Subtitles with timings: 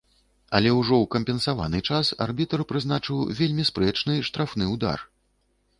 [0.59, 4.99] Але ўжо ў кампенсаваны час арбітр прызначыў вельмі спрэчны штрафны ўдар.